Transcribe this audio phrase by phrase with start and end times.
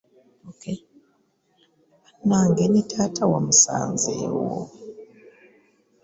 [2.29, 4.49] Bannange ne taata wamusanzeewo?